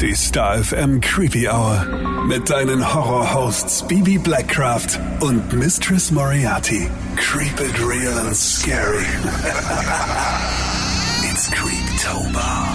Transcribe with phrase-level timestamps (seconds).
[0.00, 1.84] Die Star FM Creepy Hour.
[2.26, 6.88] Mit deinen Horror-Hosts Bibi Blackcraft und Mistress Moriarty.
[7.16, 9.04] Creep it real and scary.
[11.30, 12.69] It's Creeptober.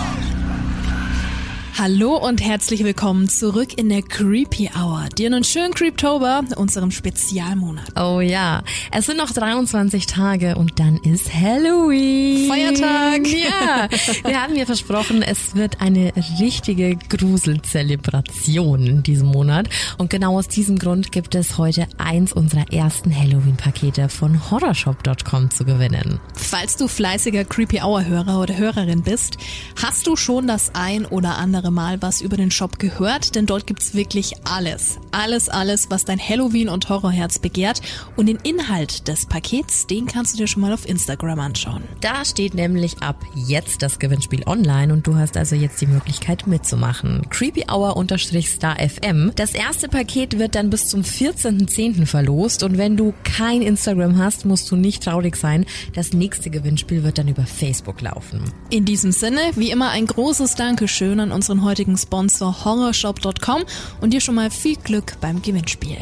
[1.78, 8.00] Hallo und herzlich willkommen zurück in der Creepy Hour, dir einen schönen Creeptober, unserem Spezialmonat.
[8.00, 8.64] Oh ja,
[8.94, 12.48] es sind noch 23 Tage und dann ist Halloween.
[12.48, 13.24] Feiertag.
[13.36, 13.90] Ja,
[14.24, 19.68] wir haben mir versprochen, es wird eine richtige Gruselzelebration in diesem Monat
[19.98, 25.66] und genau aus diesem Grund gibt es heute eins unserer ersten Halloween-Pakete von horrorshop.com zu
[25.66, 26.22] gewinnen.
[26.34, 29.38] Falls du fleißiger Creepy Hour Hörer oder Hörerin bist,
[29.82, 33.68] hast du schon das ein oder andere Mal was über den Shop gehört, denn dort
[33.68, 35.00] gibt's wirklich alles.
[35.12, 37.82] Alles, alles, was dein Halloween- und Horrorherz begehrt.
[38.16, 41.84] Und den Inhalt des Pakets, den kannst du dir schon mal auf Instagram anschauen.
[42.02, 46.48] Da steht nämlich ab jetzt das Gewinnspiel online und du hast also jetzt die Möglichkeit
[46.48, 47.22] mitzumachen.
[47.30, 47.96] Creepy Hour
[48.44, 49.32] Star FM.
[49.36, 52.06] Das erste Paket wird dann bis zum 14.10.
[52.06, 55.66] verlost und wenn du kein Instagram hast, musst du nicht traurig sein.
[55.94, 58.42] Das nächste Gewinnspiel wird dann über Facebook laufen.
[58.70, 63.64] In diesem Sinne, wie immer ein großes Dankeschön an unseren heutigen Sponsor horrorshop.com
[64.02, 65.98] und dir schon mal viel Glück beim Gewinnspiel.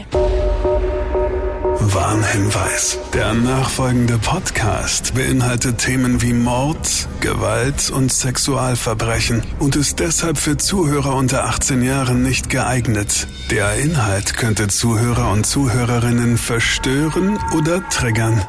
[1.80, 2.98] Warnhinweis.
[3.14, 11.16] Der nachfolgende Podcast beinhaltet Themen wie Mord, Gewalt und Sexualverbrechen und ist deshalb für Zuhörer
[11.16, 13.28] unter 18 Jahren nicht geeignet.
[13.52, 18.42] Der Inhalt könnte Zuhörer und Zuhörerinnen verstören oder triggern.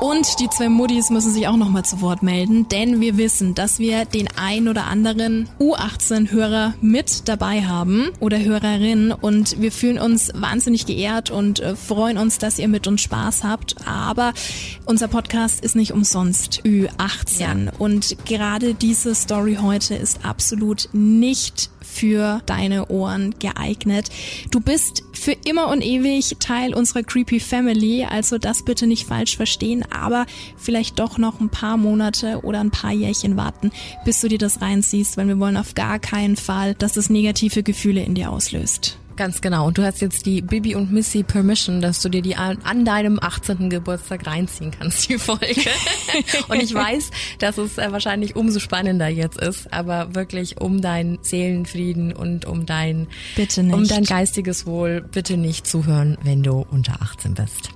[0.00, 3.80] Und die zwei Muddis müssen sich auch nochmal zu Wort melden, denn wir wissen, dass
[3.80, 10.30] wir den ein oder anderen U18-Hörer mit dabei haben oder Hörerin und wir fühlen uns
[10.34, 13.74] wahnsinnig geehrt und äh, freuen uns, dass ihr mit uns Spaß habt.
[13.88, 14.34] Aber
[14.86, 17.72] unser Podcast ist nicht umsonst Ü18 ja.
[17.78, 24.08] und gerade diese Story heute ist absolut nicht für deine Ohren geeignet.
[24.50, 29.36] Du bist für immer und ewig Teil unserer Creepy Family, also das bitte nicht falsch
[29.36, 30.26] verstehen, aber
[30.56, 33.72] vielleicht doch noch ein paar Monate oder ein paar Jährchen warten,
[34.04, 37.62] bis du dir das reinziehst, weil wir wollen auf gar keinen Fall, dass es negative
[37.62, 38.98] Gefühle in dir auslöst.
[39.18, 39.66] Ganz genau.
[39.66, 42.84] Und du hast jetzt die Bibi und Missy Permission, dass du dir die an, an
[42.84, 43.68] deinem 18.
[43.68, 45.70] Geburtstag reinziehen kannst, die Folge.
[46.48, 51.18] und ich weiß, dass es äh, wahrscheinlich umso spannender jetzt ist, aber wirklich um deinen
[51.20, 53.74] Seelenfrieden und um dein, bitte nicht.
[53.74, 57.70] um dein geistiges Wohl bitte nicht zuhören, wenn du unter 18 bist.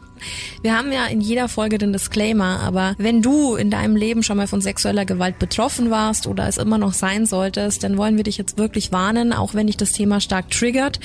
[0.62, 4.36] Wir haben ja in jeder Folge den Disclaimer, aber wenn du in deinem Leben schon
[4.36, 8.24] mal von sexueller Gewalt betroffen warst oder es immer noch sein solltest, dann wollen wir
[8.24, 11.00] dich jetzt wirklich warnen, auch wenn dich das Thema stark triggert.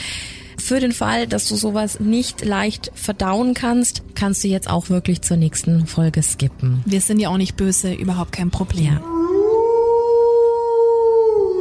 [0.58, 5.22] Für den Fall, dass du sowas nicht leicht verdauen kannst, kannst du jetzt auch wirklich
[5.22, 6.84] zur nächsten Folge skippen.
[6.86, 8.86] Wir sind ja auch nicht böse, überhaupt kein Problem.
[8.86, 9.02] Ja.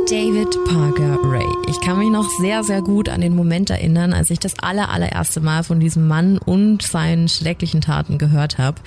[0.08, 1.48] David Parker Ray.
[1.68, 4.88] Ich kann mich noch sehr, sehr gut an den Moment erinnern, als ich das aller,
[4.90, 8.80] allererste Mal von diesem Mann und seinen schrecklichen Taten gehört habe.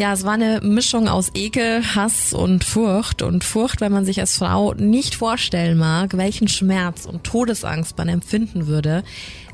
[0.00, 3.20] Ja, es war eine Mischung aus Ekel, Hass und Furcht.
[3.20, 8.08] Und Furcht, wenn man sich als Frau nicht vorstellen mag, welchen Schmerz und Todesangst man
[8.08, 9.04] empfinden würde,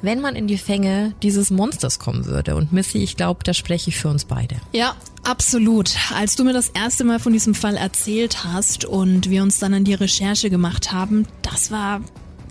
[0.02, 2.54] wenn man in die Fänge dieses Monsters kommen würde.
[2.54, 4.54] Und Missy, ich glaube, da spreche ich für uns beide.
[4.72, 5.96] Ja, Absolut.
[6.14, 9.74] Als du mir das erste Mal von diesem Fall erzählt hast und wir uns dann
[9.74, 12.00] an die Recherche gemacht haben, das war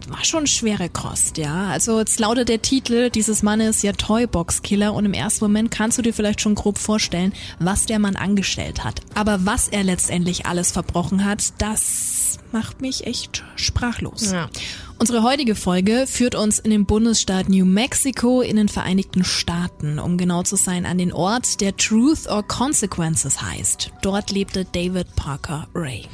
[0.10, 1.68] war schon schwere Kost, ja.
[1.68, 5.98] Also jetzt lautet der Titel dieses Mannes ja Toybox Killer und im ersten Moment kannst
[5.98, 9.02] du dir vielleicht schon grob vorstellen, was der Mann angestellt hat.
[9.14, 14.32] Aber was er letztendlich alles verbrochen hat, das macht mich echt sprachlos.
[14.32, 14.50] Ja.
[14.98, 20.18] Unsere heutige Folge führt uns in den Bundesstaat New Mexico in den Vereinigten Staaten, um
[20.18, 23.92] genau zu sein an den Ort, der Truth or Consequences heißt.
[24.02, 26.06] Dort lebte David Parker Ray.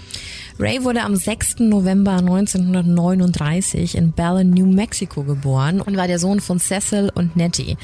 [0.59, 1.59] Ray wurde am 6.
[1.59, 7.77] November 1939 in Belen, New Mexico geboren und war der Sohn von Cecil und Nettie.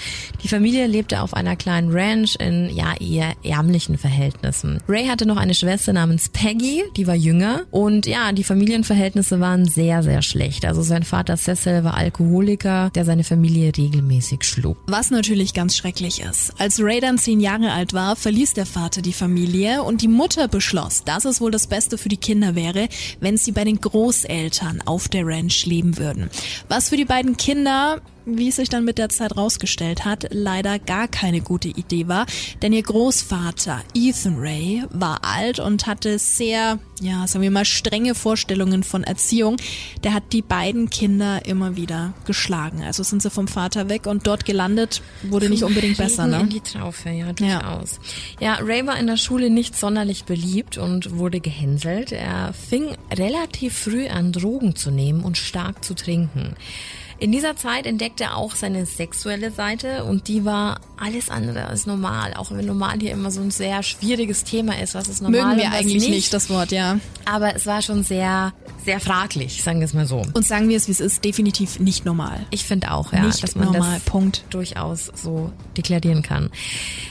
[0.43, 4.79] Die Familie lebte auf einer kleinen Ranch in ja eher ärmlichen Verhältnissen.
[4.87, 9.65] Ray hatte noch eine Schwester namens Peggy, die war jünger und ja, die Familienverhältnisse waren
[9.65, 10.65] sehr sehr schlecht.
[10.65, 14.77] Also sein Vater Cecil war Alkoholiker, der seine Familie regelmäßig schlug.
[14.87, 16.53] Was natürlich ganz schrecklich ist.
[16.59, 20.47] Als Ray dann zehn Jahre alt war, verließ der Vater die Familie und die Mutter
[20.47, 22.89] beschloss, dass es wohl das Beste für die Kinder wäre
[23.19, 26.29] wenn sie bei den Großeltern auf der Ranch leben würden.
[26.67, 30.79] Was für die beiden Kinder wie es sich dann mit der Zeit rausgestellt hat, leider
[30.79, 32.25] gar keine gute Idee war,
[32.61, 38.15] denn ihr Großvater Ethan Ray war alt und hatte sehr, ja, sagen wir mal, strenge
[38.15, 39.57] Vorstellungen von Erziehung.
[40.03, 42.83] Der hat die beiden Kinder immer wieder geschlagen.
[42.83, 46.41] Also sind sie vom Vater weg und dort gelandet, wurde nicht unbedingt besser, ne?
[46.41, 47.99] In die Traufe, ja, durchaus.
[48.39, 48.57] Ja.
[48.57, 52.11] ja, Ray war in der Schule nicht sonderlich beliebt und wurde gehänselt.
[52.11, 56.55] Er fing relativ früh an, Drogen zu nehmen und stark zu trinken.
[57.19, 61.85] In dieser Zeit entdeckte er auch seine sexuelle Seite und die war alles andere als
[61.85, 62.33] normal.
[62.35, 65.57] Auch wenn normal hier immer so ein sehr schwieriges Thema ist, was ist normal Mögen
[65.57, 66.09] wir eigentlich nicht.
[66.09, 66.99] nicht, das Wort, ja.
[67.25, 68.53] Aber es war schon sehr,
[68.85, 70.23] sehr fraglich, sagen wir es mal so.
[70.33, 72.45] Und sagen wir es, wie es ist, definitiv nicht normal.
[72.51, 74.43] Ich finde auch, ja, nicht dass man normal, das Punkt.
[74.49, 76.49] durchaus so deklarieren kann.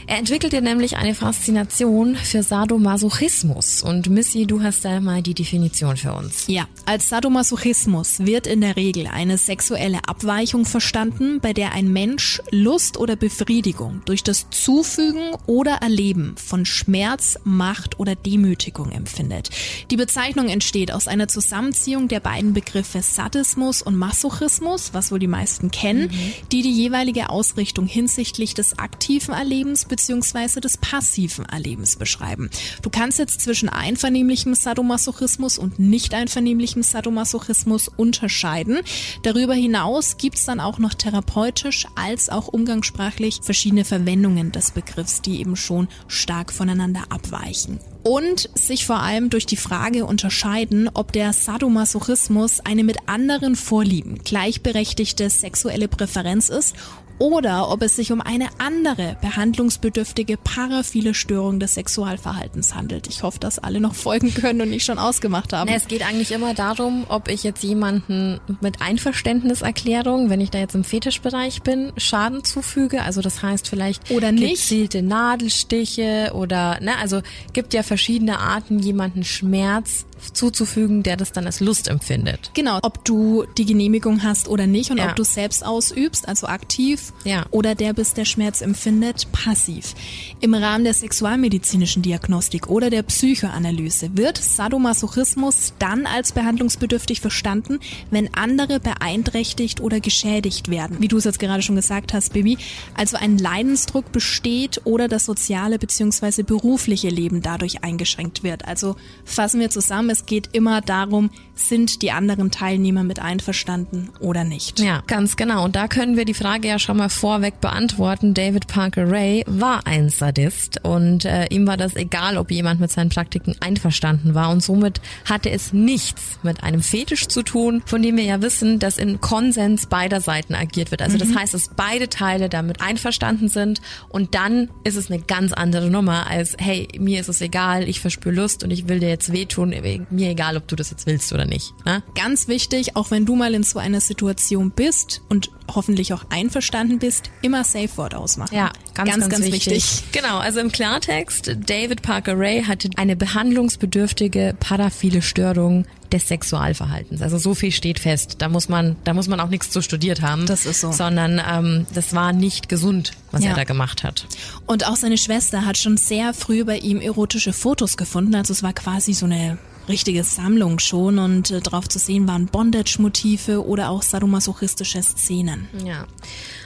[0.06, 5.96] Er entwickelte nämlich eine Faszination für Sadomasochismus und Missy, du hast da mal die Definition
[5.96, 6.44] für uns.
[6.46, 11.92] Ja, als Sadomasochismus wird in der Regel eine sexuelle sexuelle Abweichung verstanden, bei der ein
[11.92, 19.50] Mensch Lust oder Befriedigung durch das Zufügen oder Erleben von Schmerz, Macht oder Demütigung empfindet.
[19.90, 25.26] Die Bezeichnung entsteht aus einer Zusammenziehung der beiden Begriffe Sadismus und Masochismus, was wohl die
[25.26, 26.32] meisten kennen, mhm.
[26.52, 30.60] die die jeweilige Ausrichtung hinsichtlich des aktiven Erlebens bzw.
[30.60, 32.50] des passiven Erlebens beschreiben.
[32.82, 38.80] Du kannst jetzt zwischen einvernehmlichem Sadomasochismus und nicht einvernehmlichem Sadomasochismus unterscheiden.
[39.22, 44.72] Darüber hinaus hinaus gibt es dann auch noch therapeutisch als auch umgangssprachlich verschiedene Verwendungen des
[44.72, 47.78] Begriffs, die eben schon stark voneinander abweichen.
[48.02, 54.18] Und sich vor allem durch die Frage unterscheiden, ob der Sadomasochismus eine mit anderen Vorlieben
[54.24, 56.74] gleichberechtigte sexuelle Präferenz ist
[57.18, 63.06] oder ob es sich um eine andere behandlungsbedürftige paraphile Störung des Sexualverhaltens handelt.
[63.08, 65.70] Ich hoffe, dass alle noch folgen können und nicht schon ausgemacht haben.
[65.70, 70.74] es geht eigentlich immer darum, ob ich jetzt jemanden mit Einverständniserklärung, wenn ich da jetzt
[70.74, 73.02] im Fetischbereich bin, Schaden zufüge.
[73.02, 77.22] Also das heißt vielleicht oder nicht gezielte Nadelstiche oder ne, also
[77.52, 82.50] gibt ja verschiedene Arten, jemanden Schmerz zuzufügen, der das dann als Lust empfindet.
[82.54, 85.10] Genau, ob du die Genehmigung hast oder nicht und ja.
[85.10, 87.46] ob du selbst ausübst, also aktiv, ja.
[87.50, 89.94] oder der bist, der Schmerz empfindet, passiv.
[90.40, 97.80] Im Rahmen der sexualmedizinischen Diagnostik oder der Psychoanalyse wird Sadomasochismus dann als behandlungsbedürftig verstanden,
[98.10, 100.98] wenn andere beeinträchtigt oder geschädigt werden.
[101.00, 102.58] Wie du es jetzt gerade schon gesagt hast, Baby,
[102.94, 106.42] also ein Leidensdruck besteht oder das soziale bzw.
[106.42, 108.66] berufliche Leben dadurch eingeschränkt wird.
[108.66, 114.44] Also fassen wir zusammen, es geht immer darum, sind die anderen Teilnehmer mit einverstanden oder
[114.44, 114.78] nicht.
[114.78, 115.64] Ja, ganz genau.
[115.64, 118.34] Und da können wir die Frage ja schon mal vorweg beantworten.
[118.34, 122.90] David Parker Ray war ein Sadist und äh, ihm war das egal, ob jemand mit
[122.90, 128.02] seinen Praktiken einverstanden war und somit hatte es nichts mit einem Fetisch zu tun, von
[128.02, 131.02] dem wir ja wissen, dass in Konsens beider Seiten agiert wird.
[131.02, 131.20] Also mhm.
[131.20, 135.90] das heißt, dass beide Teile damit einverstanden sind und dann ist es eine ganz andere
[135.90, 139.32] Nummer als, hey, mir ist es egal, ich verspüre Lust und ich will dir jetzt
[139.32, 139.74] wehtun,
[140.10, 141.74] mir egal, ob du das jetzt willst oder nicht.
[141.84, 142.02] Ne?
[142.14, 146.98] Ganz wichtig, auch wenn du mal in so einer Situation bist und hoffentlich auch einverstanden
[146.98, 148.54] bist, immer Safe Word ausmachen.
[148.54, 149.72] Ja, ganz, ganz, ganz, ganz wichtig.
[149.72, 150.04] wichtig.
[150.12, 157.20] Genau, also im Klartext, David Parker Ray hatte eine behandlungsbedürftige paraphile Störung des Sexualverhaltens.
[157.22, 158.36] Also so viel steht fest.
[158.38, 160.46] Da muss man, da muss man auch nichts zu studiert haben.
[160.46, 160.92] Das ist so.
[160.92, 163.50] Sondern ähm, das war nicht gesund, was ja.
[163.50, 164.26] er da gemacht hat.
[164.66, 168.34] Und auch seine Schwester hat schon sehr früh bei ihm erotische Fotos gefunden.
[168.34, 172.46] Also es war quasi so eine richtige Sammlung schon und äh, drauf zu sehen waren
[172.46, 175.68] Bondage-Motive oder auch sadomasochistische Szenen.
[175.84, 176.06] Ja,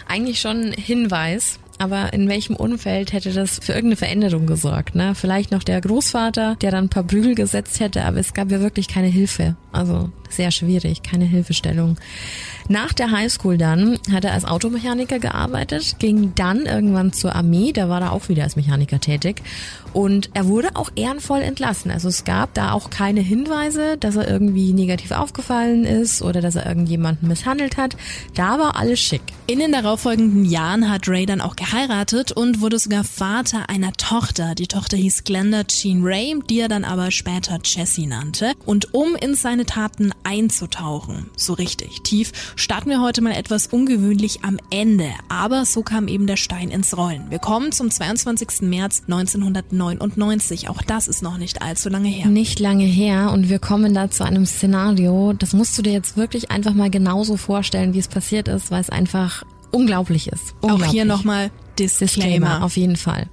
[0.08, 1.58] eigentlich schon Hinweis.
[1.78, 4.94] Aber in welchem Umfeld hätte das für irgendeine Veränderung gesorgt?
[4.94, 5.14] Ne?
[5.14, 8.60] Vielleicht noch der Großvater, der dann ein paar Prügel gesetzt hätte, aber es gab ja
[8.60, 9.56] wirklich keine Hilfe.
[9.72, 11.96] Also sehr schwierig, keine Hilfestellung.
[12.68, 17.88] Nach der Highschool dann hat er als Automechaniker gearbeitet, ging dann irgendwann zur Armee, da
[17.88, 19.42] war er auch wieder als Mechaniker tätig
[19.92, 21.90] und er wurde auch ehrenvoll entlassen.
[21.90, 26.54] Also es gab da auch keine Hinweise, dass er irgendwie negativ aufgefallen ist oder dass
[26.54, 27.96] er irgendjemanden misshandelt hat.
[28.34, 29.22] Da war alles schick.
[29.46, 34.54] In den darauffolgenden Jahren hat Ray dann auch geheiratet und wurde sogar Vater einer Tochter.
[34.54, 38.52] Die Tochter hieß Glenda Jean Ray, die er dann aber später Jessie nannte.
[38.64, 44.44] Und um in seine Taten einzutauchen, so richtig tief, starten wir heute mal etwas ungewöhnlich
[44.44, 45.10] am Ende.
[45.28, 47.30] Aber so kam eben der Stein ins Rollen.
[47.30, 48.62] Wir kommen zum 22.
[48.62, 50.68] März 1999.
[50.68, 52.26] Auch das ist noch nicht allzu lange her.
[52.26, 55.32] Nicht lange her und wir kommen da zu einem Szenario.
[55.32, 58.80] Das musst du dir jetzt wirklich einfach mal genauso vorstellen, wie es passiert ist, weil
[58.80, 60.54] es einfach unglaublich ist.
[60.60, 60.88] Unglaublich.
[60.88, 62.06] Auch hier nochmal Disclaimer.
[62.06, 62.64] Disclaimer.
[62.64, 63.28] Auf jeden Fall.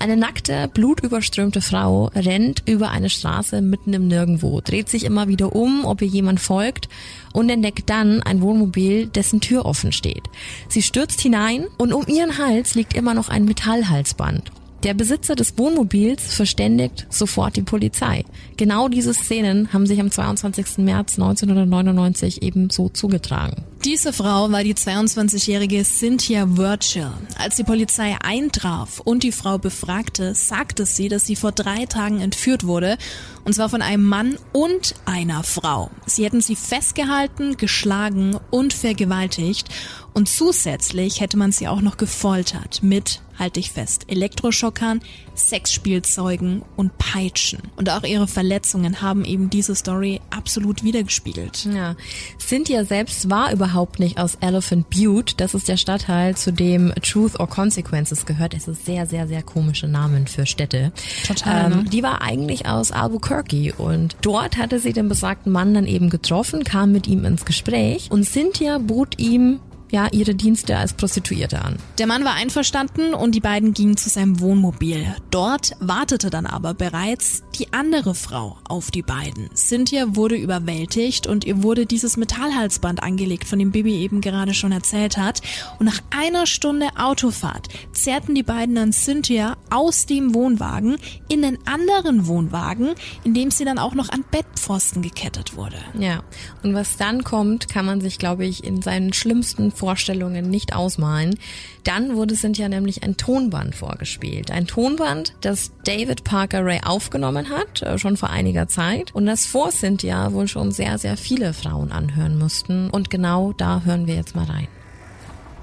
[0.00, 5.54] Eine nackte, blutüberströmte Frau rennt über eine Straße mitten im Nirgendwo, dreht sich immer wieder
[5.54, 6.88] um, ob ihr jemand folgt
[7.34, 10.22] und entdeckt dann ein Wohnmobil, dessen Tür offen steht.
[10.70, 14.50] Sie stürzt hinein und um ihren Hals liegt immer noch ein Metallhalsband.
[14.82, 18.24] Der Besitzer des Wohnmobils verständigt sofort die Polizei.
[18.56, 20.78] Genau diese Szenen haben sich am 22.
[20.78, 23.62] März 1999 eben so zugetragen.
[23.84, 27.10] Diese Frau war die 22-jährige Cynthia Virgil.
[27.38, 32.20] Als die Polizei eintraf und die Frau befragte, sagte sie, dass sie vor drei Tagen
[32.20, 32.96] entführt wurde,
[33.44, 35.90] und zwar von einem Mann und einer Frau.
[36.06, 39.68] Sie hätten sie festgehalten, geschlagen und vergewaltigt
[40.12, 45.00] und zusätzlich hätte man sie auch noch gefoltert mit, halte ich fest, Elektroschockern,
[45.36, 47.60] Sexspielzeugen und Peitschen.
[47.76, 51.64] Und auch ihre Verletzungen haben eben diese Story absolut wiedergespiegelt.
[51.64, 51.96] Ja,
[52.38, 55.34] Cynthia selbst war überhaupt nicht aus Elephant Butte.
[55.36, 58.52] Das ist der Stadtteil, zu dem Truth or Consequences gehört.
[58.54, 60.92] Es ist sehr, sehr, sehr komische Namen für Städte.
[61.26, 61.72] Total.
[61.72, 61.90] Ähm, ne?
[61.90, 66.64] Die war eigentlich aus Albuquerque und dort hatte sie den besagten Mann dann eben getroffen,
[66.64, 69.60] kam mit ihm ins Gespräch und Cynthia bot ihm
[69.90, 71.76] ja, ihre Dienste als Prostituierte an.
[71.98, 75.14] Der Mann war einverstanden und die beiden gingen zu seinem Wohnmobil.
[75.30, 79.50] Dort wartete dann aber bereits die andere Frau auf die beiden.
[79.54, 84.72] Cynthia wurde überwältigt und ihr wurde dieses Metallhalsband angelegt, von dem Bibi eben gerade schon
[84.72, 85.42] erzählt hat.
[85.78, 90.96] Und nach einer Stunde Autofahrt zerrten die beiden dann Cynthia aus dem Wohnwagen
[91.28, 92.94] in den anderen Wohnwagen,
[93.24, 95.76] in dem sie dann auch noch an Bettpfosten gekettet wurde.
[95.98, 96.22] Ja,
[96.62, 101.38] und was dann kommt, kann man sich, glaube ich, in seinen schlimmsten Vorstellungen nicht ausmalen.
[101.84, 104.50] Dann wurde Cynthia nämlich ein Tonband vorgespielt.
[104.50, 109.14] Ein Tonband, das David Parker Ray aufgenommen hat, äh, schon vor einiger Zeit.
[109.14, 112.90] Und das vor Cynthia wohl schon sehr, sehr viele Frauen anhören mussten.
[112.90, 114.68] Und genau da hören wir jetzt mal rein.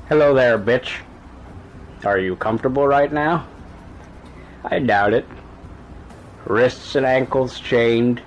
[0.09, 1.03] Hello there, bitch.
[2.03, 3.43] Are you comfortable right now?
[4.71, 5.25] I doubt it.
[6.45, 8.21] Wrists and ankles chained,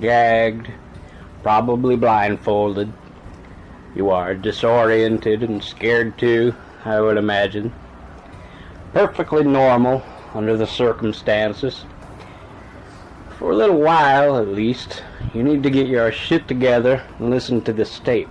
[0.00, 0.68] gagged,
[1.42, 2.92] probably blindfolded.
[3.94, 7.72] You are disoriented and scared too, I would imagine.
[8.94, 10.02] Perfectly normal
[10.34, 11.84] under the circumstances.
[13.38, 15.02] For a little while, at least,
[15.34, 18.28] you need to get your shit together and listen to this tape.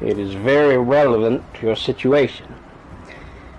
[0.00, 2.54] It is very relevant to your situation.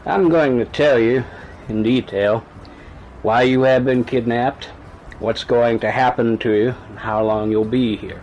[0.06, 1.24] I'm going to tell you,
[1.70, 2.44] in detail,
[3.22, 4.66] why you have been kidnapped,
[5.20, 8.22] what's going to happen to you, and how long you'll be here.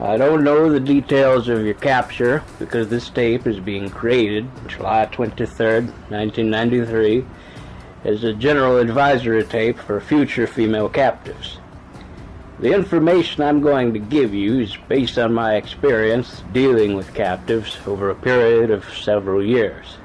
[0.00, 5.06] I don't know the details of your capture because this tape is being created July
[5.10, 7.24] 23rd, 1993
[8.04, 11.58] as a general advisory tape for future female captives.
[12.60, 17.76] The information I'm going to give you is based on my experience dealing with captives
[17.84, 19.96] over a period of several years.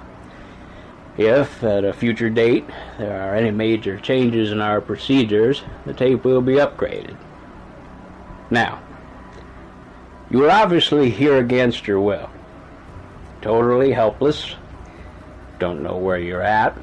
[1.18, 2.66] If, at a future date,
[2.98, 7.16] there are any major changes in our procedures, the tape will be upgraded.
[8.50, 8.82] Now,
[10.34, 12.28] you are obviously here against your will.
[13.44, 14.56] Totally helpless.
[15.60, 16.76] Don't know where you're at.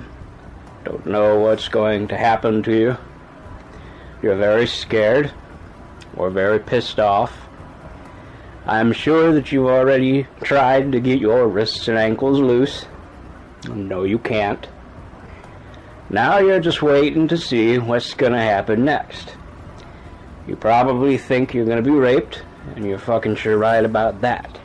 [0.85, 2.97] Don't know what's going to happen to you.
[4.23, 5.33] You're very scared
[6.17, 7.37] or very pissed off.
[8.67, 12.87] I'm sure that you've already tried to get your wrists and ankles loose.
[13.69, 14.65] No, you can't.
[16.09, 19.35] Now you're just waiting to see what's going to happen next.
[20.47, 24.59] You probably think you're going to be raped and you're fucking sure right about that.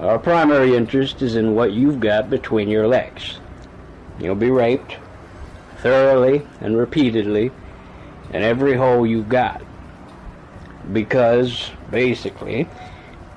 [0.00, 3.38] Our primary interest is in what you've got between your legs.
[4.18, 4.96] You'll be raped,
[5.78, 7.52] thoroughly and repeatedly,
[8.32, 9.62] in every hole you've got.
[10.92, 12.68] Because, basically,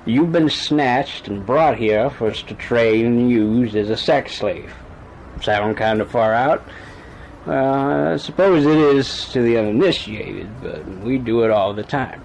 [0.04, 4.34] you've been snatched and brought here for us to train and use as a sex
[4.34, 4.74] slave.
[5.40, 6.64] Sound kind of far out?
[7.46, 12.22] Well, I suppose it is to the uninitiated, but we do it all the time.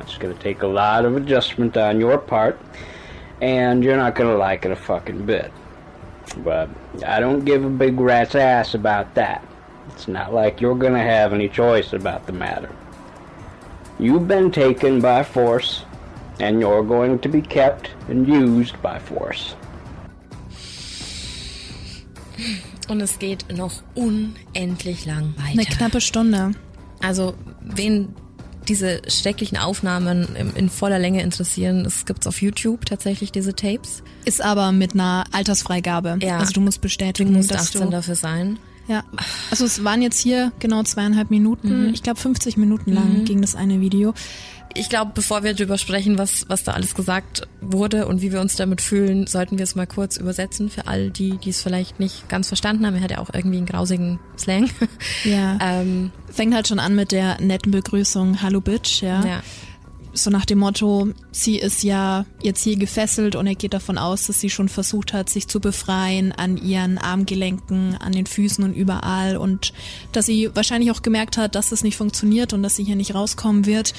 [0.00, 2.58] It's going to take a lot of adjustment on your part,
[3.40, 5.52] and you're not going to like it a fucking bit.
[6.38, 6.68] But
[7.04, 9.46] I don't give a big rat's ass about that.
[9.92, 12.70] It's not like you're going to have any choice about the matter.
[13.98, 15.84] You've been taken by force,
[16.40, 19.54] and you're going to be kept and used by force.
[22.88, 25.58] Und es geht noch unendlich lang weiter.
[25.58, 26.52] Eine knappe Stunde.
[27.02, 28.14] Also, wen
[28.68, 34.02] diese schrecklichen Aufnahmen in voller Länge interessieren, es gibt auf YouTube tatsächlich diese Tapes.
[34.24, 36.18] Ist aber mit einer Altersfreigabe.
[36.22, 36.38] Ja.
[36.38, 38.58] Also du musst bestätigen, du musst dass 18 du dafür sein.
[38.88, 39.02] Ja,
[39.50, 41.94] also es waren jetzt hier genau zweieinhalb Minuten, mhm.
[41.94, 43.24] ich glaube 50 Minuten lang mhm.
[43.24, 44.14] ging das eine Video.
[44.78, 48.40] Ich glaube, bevor wir darüber sprechen, was, was da alles gesagt wurde und wie wir
[48.40, 52.00] uns damit fühlen, sollten wir es mal kurz übersetzen für all die, die es vielleicht
[52.00, 52.96] nicht ganz verstanden haben.
[52.96, 54.70] Er hat ja auch irgendwie einen grausigen Slang.
[55.24, 55.58] Ja.
[55.62, 59.24] ähm, Fängt halt schon an mit der netten Begrüßung, Hallo Bitch, ja.
[59.24, 59.42] ja
[60.16, 64.26] so nach dem Motto, sie ist ja ihr Ziel gefesselt und er geht davon aus,
[64.26, 68.74] dass sie schon versucht hat, sich zu befreien an ihren Armgelenken, an den Füßen und
[68.74, 69.72] überall und
[70.12, 73.14] dass sie wahrscheinlich auch gemerkt hat, dass das nicht funktioniert und dass sie hier nicht
[73.14, 73.92] rauskommen wird.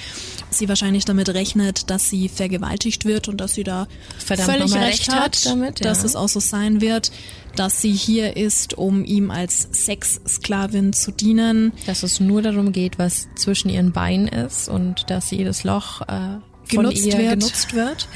[0.50, 5.12] Sie wahrscheinlich damit rechnet, dass sie vergewaltigt wird und dass sie da Verdammt völlig recht,
[5.12, 5.88] recht hat, damit, ja.
[5.88, 7.12] dass es auch so sein wird
[7.60, 11.74] dass sie hier ist, um ihm als Sexsklavin zu dienen.
[11.86, 16.38] Dass es nur darum geht, was zwischen ihren Beinen ist und dass jedes Loch äh,
[16.70, 17.40] genutzt, von ihr wird.
[17.40, 18.08] genutzt wird.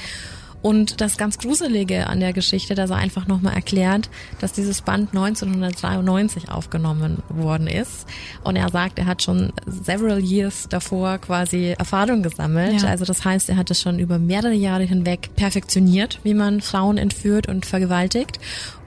[0.62, 5.10] Und das ganz Gruselige an der Geschichte, dass er einfach nochmal erklärt, dass dieses Band
[5.10, 8.06] 1993 aufgenommen worden ist.
[8.44, 12.82] Und er sagt, er hat schon several years davor quasi Erfahrung gesammelt.
[12.82, 12.90] Ja.
[12.90, 16.98] Also das heißt, er hat es schon über mehrere Jahre hinweg perfektioniert, wie man Frauen
[16.98, 18.40] entführt und vergewaltigt.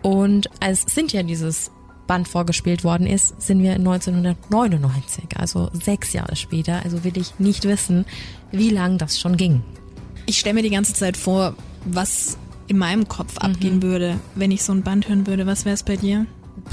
[0.03, 1.71] Und als Cynthia dieses
[2.07, 6.83] Band vorgespielt worden ist, sind wir 1999, also sechs Jahre später.
[6.85, 8.05] Also will ich nicht wissen,
[8.53, 9.63] wie lang das schon ging.
[10.27, 11.55] Ich stelle mir die ganze Zeit vor,
[11.85, 13.51] was in meinem Kopf mhm.
[13.51, 15.47] abgehen würde, wenn ich so ein Band hören würde.
[15.47, 16.27] Was wäre es bei dir?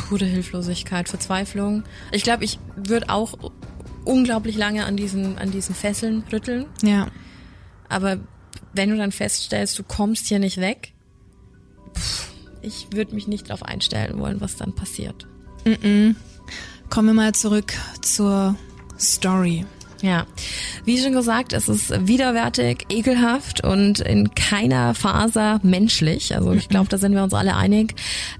[0.09, 1.83] Pure Hilflosigkeit, Verzweiflung.
[2.11, 3.33] Ich glaube, ich würde auch
[4.05, 6.65] unglaublich lange an diesen, an diesen Fesseln rütteln.
[6.81, 7.07] Ja.
[7.89, 8.19] Aber
[8.73, 10.93] wenn du dann feststellst, du kommst hier nicht weg,
[11.95, 12.31] pff,
[12.61, 15.27] ich würde mich nicht darauf einstellen wollen, was dann passiert.
[15.65, 16.15] Mm -mm.
[16.89, 18.55] Kommen wir mal zurück zur
[18.99, 19.65] Story.
[20.01, 20.25] Ja,
[20.83, 26.35] wie schon gesagt, es ist widerwärtig, ekelhaft und in keiner Faser menschlich.
[26.35, 27.93] Also ich glaube, da sind wir uns alle einig.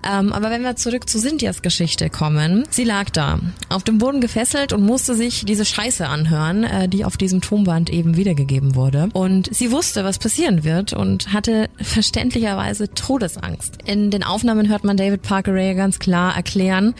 [0.03, 3.39] Ähm, aber wenn wir zurück zu Cynthias Geschichte kommen, sie lag da,
[3.69, 7.91] auf dem Boden gefesselt und musste sich diese Scheiße anhören, äh, die auf diesem Tonband
[7.91, 9.09] eben wiedergegeben wurde.
[9.13, 13.77] Und sie wusste, was passieren wird und hatte verständlicherweise Todesangst.
[13.85, 16.95] In den Aufnahmen hört man David Parker Ray ganz klar erklären,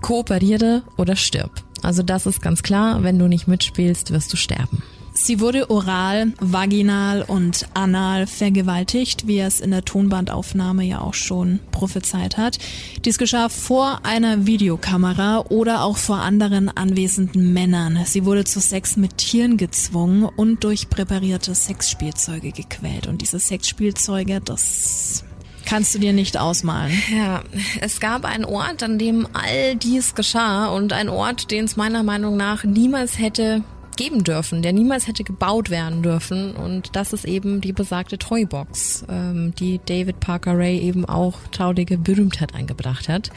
[0.00, 1.62] kooperiere oder stirb.
[1.82, 4.82] Also das ist ganz klar, wenn du nicht mitspielst, wirst du sterben.
[5.12, 11.14] Sie wurde oral, vaginal und anal vergewaltigt, wie er es in der Tonbandaufnahme ja auch
[11.14, 12.58] schon prophezeit hat.
[13.04, 17.98] Dies geschah vor einer Videokamera oder auch vor anderen anwesenden Männern.
[18.06, 23.06] Sie wurde zu Sex mit Tieren gezwungen und durch präparierte Sexspielzeuge gequält.
[23.06, 25.24] Und diese Sexspielzeuge, das
[25.64, 26.92] kannst du dir nicht ausmalen.
[27.14, 27.42] Ja,
[27.80, 32.02] es gab einen Ort, an dem all dies geschah und ein Ort, den es meiner
[32.02, 33.62] Meinung nach niemals hätte
[33.96, 36.56] geben dürfen, der niemals hätte gebaut werden dürfen.
[36.56, 41.98] Und das ist eben die besagte Toybox, ähm, die David Parker Ray eben auch traurige
[41.98, 43.30] Berühmtheit eingebracht hat.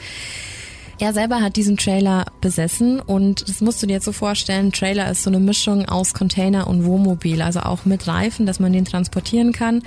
[1.00, 5.10] Er selber hat diesen Trailer besessen und das musst du dir jetzt so vorstellen, Trailer
[5.10, 8.84] ist so eine Mischung aus Container und Wohnmobil, also auch mit Reifen, dass man den
[8.84, 9.82] transportieren kann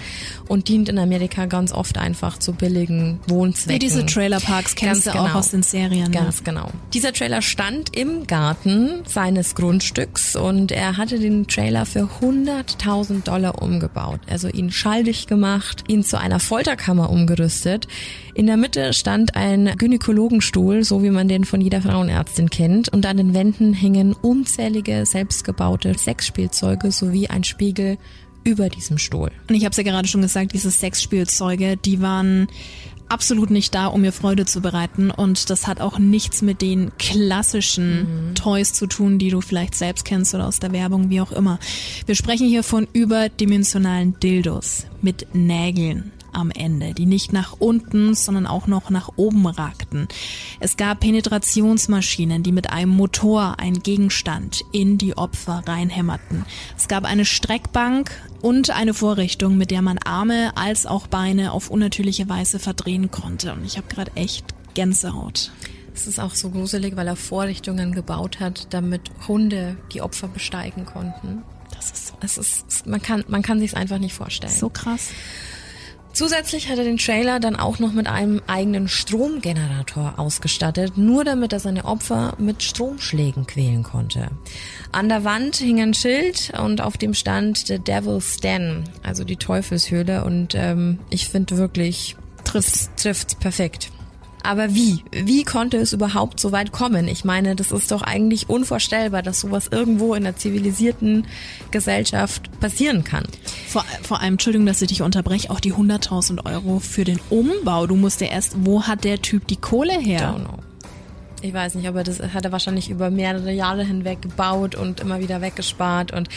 [0.48, 3.76] und dient in Amerika ganz oft einfach zu billigen Wohnzwecken.
[3.76, 5.32] Wie diese Trailerparks kennst ganz du genau.
[5.32, 6.12] auch aus den Serien.
[6.12, 6.43] Ganz ne?
[6.43, 6.70] genau.
[6.93, 13.62] Dieser Trailer stand im Garten seines Grundstücks und er hatte den Trailer für 100.000 Dollar
[13.62, 17.88] umgebaut, also ihn schalldig gemacht, ihn zu einer Folterkammer umgerüstet.
[18.34, 22.89] In der Mitte stand ein Gynäkologenstuhl, so wie man den von jeder Frauenärztin kennt.
[22.89, 27.97] Und an den Wänden hängen unzählige selbstgebaute Sexspielzeuge sowie ein Spiegel
[28.43, 29.31] über diesem Stuhl.
[29.49, 32.47] Und ich habe es ja gerade schon gesagt, diese Sexspielzeuge, die waren
[33.10, 35.12] absolut nicht da, um mir Freude zu bereiten.
[35.12, 38.36] Und das hat auch nichts mit den klassischen mhm.
[38.36, 41.60] Toys zu tun, die du vielleicht selbst kennst oder aus der Werbung, wie auch immer.
[42.05, 48.47] Wir sprechen hier von überdimensionalen Dildos mit Nägeln am Ende, die nicht nach unten, sondern
[48.47, 50.08] auch noch nach oben ragten.
[50.60, 56.45] Es gab Penetrationsmaschinen, die mit einem Motor einen Gegenstand in die Opfer reinhämmerten.
[56.78, 61.69] Es gab eine Streckbank und eine Vorrichtung, mit der man Arme als auch Beine auf
[61.69, 63.54] unnatürliche Weise verdrehen konnte.
[63.54, 64.45] Und ich habe gerade echt
[64.76, 65.52] Gänsehaut.
[65.93, 70.86] Es ist auch so gruselig, weil er Vorrichtungen gebaut hat, damit Hunde die Opfer besteigen
[70.86, 71.41] konnten.
[71.73, 72.13] Das ist so.
[72.21, 74.54] Es ist, man kann, man kann sich einfach nicht vorstellen.
[74.54, 75.10] So krass.
[76.17, 81.53] Zusätzlich hat er den Trailer dann auch noch mit einem eigenen Stromgenerator ausgestattet, nur damit
[81.53, 84.32] er seine Opfer mit Stromschlägen quälen konnte.
[84.91, 89.36] An der Wand hing ein Schild und auf dem stand The Devil's Den, also die
[89.36, 93.91] Teufelshöhle und ähm, ich finde wirklich trifft's, trifft's perfekt.
[94.47, 95.03] Aber wie?
[95.12, 97.10] Wie konnte es überhaupt so weit kommen?
[97.10, 101.27] Ich meine, das ist doch eigentlich unvorstellbar, dass sowas irgendwo in einer zivilisierten
[101.69, 103.25] Gesellschaft passieren kann.
[103.67, 107.88] Vor, vor allem, Entschuldigung, dass ich dich unterbreche, auch die 100.000 Euro für den Umbau.
[107.88, 110.33] Du musst ja erst, wo hat der Typ die Kohle her?
[110.33, 110.66] Don't know.
[111.43, 115.19] Ich weiß nicht, aber das hat er wahrscheinlich über mehrere Jahre hinweg gebaut und immer
[115.19, 116.12] wieder weggespart.
[116.12, 116.30] Und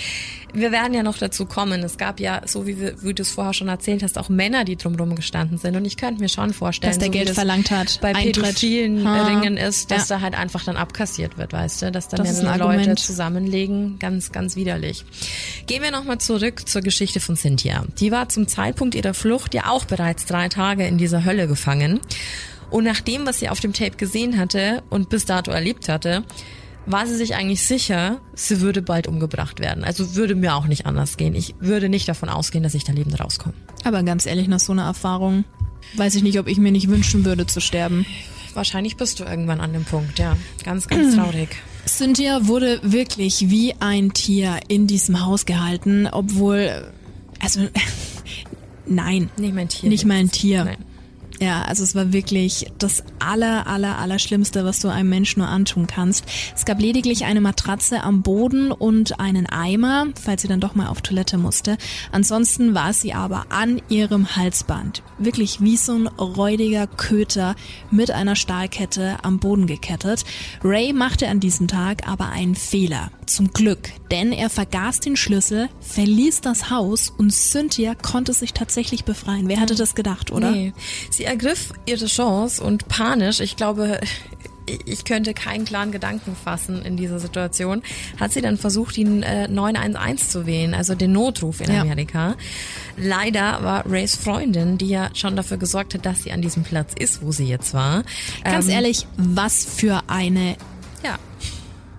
[0.52, 1.82] wir werden ja noch dazu kommen.
[1.82, 4.64] Es gab ja, so wie, wir, wie du es vorher schon erzählt hast, auch Männer,
[4.64, 5.74] die drumherum gestanden sind.
[5.74, 8.34] Und ich könnte mir schon vorstellen, dass der so Geld verlangt hat, bei Eintritt.
[8.42, 9.26] pädophilen Ha.
[9.26, 10.16] Ringen ist, dass Ja.
[10.16, 13.98] da halt einfach dann abkassiert wird, weißt du, dass da Das mehrere Leute zusammenlegen.
[13.98, 15.06] Ganz, ganz widerlich.
[15.66, 17.84] Gehen wir nochmal zurück zur Geschichte von Cynthia.
[17.98, 22.00] Die war zum Zeitpunkt ihrer Flucht ja auch bereits drei Tage in dieser Hölle gefangen.
[22.70, 26.24] Und nach dem, was sie auf dem Tape gesehen hatte und bis dato erlebt hatte,
[26.86, 29.84] war sie sich eigentlich sicher, sie würde bald umgebracht werden.
[29.84, 31.34] Also würde mir auch nicht anders gehen.
[31.34, 33.54] Ich würde nicht davon ausgehen, dass ich da lebend rauskomme.
[33.84, 35.44] Aber ganz ehrlich, nach so einer Erfahrung
[35.96, 38.06] weiß ich nicht, ob ich mir nicht wünschen würde zu sterben.
[38.54, 40.36] Wahrscheinlich bist du irgendwann an dem Punkt, ja.
[40.64, 41.48] Ganz, ganz traurig.
[41.86, 46.92] Cynthia wurde wirklich wie ein Tier in diesem Haus gehalten, obwohl,
[47.40, 47.60] also,
[48.86, 49.88] nein, Nicht mein Tier.
[49.88, 50.64] nicht mal ein Tier.
[50.64, 50.76] Nein.
[51.42, 55.48] Ja, also es war wirklich das aller, aller, aller Schlimmste, was du einem Menschen nur
[55.48, 56.26] antun kannst.
[56.54, 60.88] Es gab lediglich eine Matratze am Boden und einen Eimer, falls sie dann doch mal
[60.88, 61.78] auf Toilette musste.
[62.12, 65.02] Ansonsten war sie aber an ihrem Halsband.
[65.16, 67.56] Wirklich wie so ein räudiger Köter
[67.90, 70.26] mit einer Stahlkette am Boden gekettet.
[70.62, 73.12] Ray machte an diesem Tag aber einen Fehler.
[73.24, 79.04] Zum Glück, denn er vergaß den Schlüssel, verließ das Haus und Cynthia konnte sich tatsächlich
[79.04, 79.48] befreien.
[79.48, 80.50] Wer hatte das gedacht, oder?
[80.50, 80.72] Nee.
[81.10, 84.00] Sie ergriff ihre Chance und panisch, ich glaube,
[84.84, 87.82] ich könnte keinen klaren Gedanken fassen in dieser Situation,
[88.20, 91.80] hat sie dann versucht, den äh, 911 zu wählen, also den Notruf in Ja.
[91.80, 92.36] Amerika.
[92.96, 96.92] Leider war Rays Freundin, die ja schon dafür gesorgt hat, dass sie an diesem Platz
[96.98, 98.04] ist, wo sie jetzt war.
[98.44, 100.56] Ganz ähm, ehrlich, was für eine
[101.02, 101.18] Ja,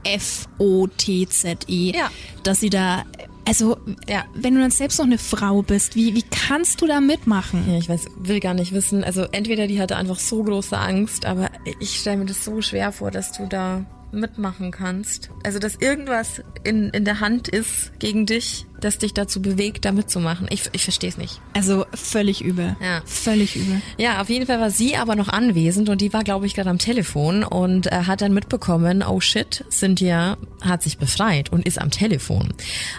[0.04, 2.10] F-O-T-Z-E, Ja.
[2.44, 3.04] dass sie da,
[3.46, 4.26] also, Ja.
[4.34, 7.64] wenn du dann selbst noch eine Frau bist, wie, wie kannst du da mitmachen?
[7.70, 9.04] Ja, ich weiß, will gar nicht wissen.
[9.04, 12.92] Also entweder die hatte einfach so große Angst, aber ich stelle mir das so schwer
[12.92, 15.30] vor, dass du da mitmachen kannst.
[15.44, 19.92] Also dass irgendwas in, in der Hand ist gegen dich, das dich dazu bewegt, da
[19.92, 20.48] mitzumachen.
[20.50, 21.42] Ich, ich verstehe es nicht.
[21.54, 22.76] Also, völlig übel.
[22.82, 23.02] Ja.
[23.06, 23.82] Völlig übel.
[23.98, 26.70] Ja, auf jeden Fall war sie aber noch anwesend und die war, glaube ich, gerade
[26.70, 31.80] am Telefon und äh, hat dann mitbekommen, oh shit, Cynthia hat sich befreit und ist
[31.80, 32.54] am Telefon.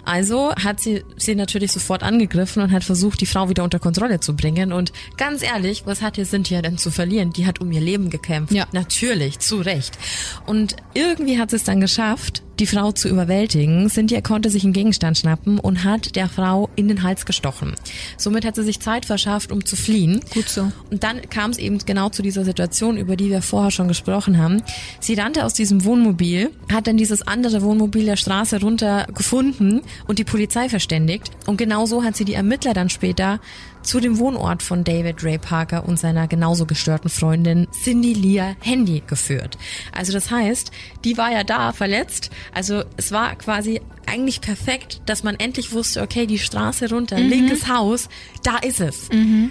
[0.04, 4.20] Also hat sie sie natürlich sofort angegriffen und hat versucht, die Frau wieder unter Kontrolle
[4.20, 4.72] zu bringen.
[4.72, 7.32] Und ganz ehrlich, was hatte Cynthia denn zu verlieren?
[7.32, 8.52] Die hat um ihr Leben gekämpft.
[8.52, 8.66] Ja.
[8.72, 9.98] Natürlich, zu Recht.
[10.46, 13.88] Und irgendwie hat sie es dann geschafft, die Frau zu überwältigen.
[13.88, 17.74] Cynthia konnte sich einen Gegenstand schnappen und hat der Frau in den Hals gestochen.
[18.16, 20.20] Somit hat sie sich Zeit verschafft, um zu fliehen.
[20.32, 20.70] Gut so.
[20.90, 24.38] Und dann kam es eben genau zu dieser Situation, über die wir vorher schon gesprochen
[24.38, 24.62] haben.
[25.00, 30.18] Sie rannte aus diesem Wohnmobil, hat dann dieses andere Wohnmobil der Straße runter gefunden und
[30.18, 31.30] die Polizei verständigt.
[31.46, 33.40] Und genau so hat sie die Ermittler dann später
[33.82, 39.02] zu dem Wohnort von David Ray Parker und seiner genauso gestörten Freundin Cindy Leah Handy
[39.06, 39.58] geführt.
[39.92, 40.70] Also das heißt,
[41.04, 42.30] die war ja da verletzt.
[42.52, 47.68] Also es war quasi eigentlich perfekt, dass man endlich wusste, okay, die Straße runter, linkes
[47.68, 48.08] Haus,
[48.42, 49.08] da ist es.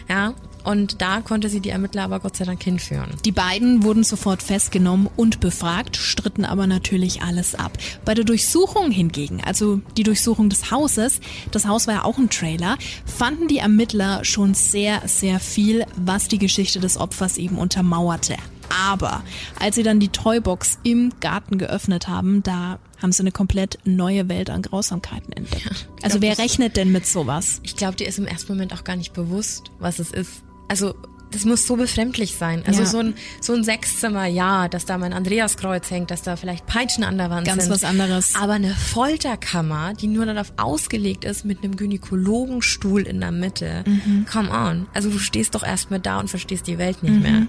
[0.09, 0.33] Ja.
[0.63, 3.09] Und da konnte sie die Ermittler aber Gott sei Dank hinführen.
[3.25, 7.77] Die beiden wurden sofort festgenommen und befragt, stritten aber natürlich alles ab.
[8.05, 11.19] Bei der Durchsuchung hingegen, also die Durchsuchung des Hauses,
[11.51, 16.27] das Haus war ja auch ein Trailer, fanden die Ermittler schon sehr, sehr viel, was
[16.27, 18.35] die Geschichte des Opfers eben untermauerte.
[18.71, 19.23] Aber
[19.59, 24.29] als sie dann die Toybox im Garten geöffnet haben, da haben sie eine komplett neue
[24.29, 25.87] Welt an Grausamkeiten entdeckt.
[26.01, 27.59] also glaub, wer rechnet denn mit sowas?
[27.63, 30.43] Ich glaube, dir ist im ersten Moment auch gar nicht bewusst, was es ist.
[30.71, 30.95] Also
[31.33, 32.61] das muss so befremdlich sein.
[32.67, 32.85] Also Ja.
[32.87, 37.05] so ein so ein Sechszimmer, ja, dass da mein Andreaskreuz hängt, dass da vielleicht Peitschen
[37.05, 37.71] an der Wand Ganz sind.
[37.71, 38.35] was anderes.
[38.35, 43.83] Aber eine Folterkammer, die nur darauf ausgelegt ist mit einem Gynäkologenstuhl in der Mitte.
[43.85, 44.25] Mhm.
[44.31, 44.87] Come on.
[44.93, 47.47] Also du stehst doch erst mit da und verstehst die Welt nicht mehr.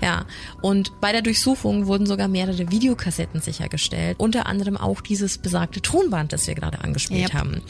[0.00, 0.24] Ja,
[0.62, 6.32] und bei der Durchsuchung wurden sogar mehrere Videokassetten sichergestellt, unter anderem auch dieses besagte Tonband,
[6.32, 7.34] das wir gerade angespielt Yep.
[7.34, 7.62] haben.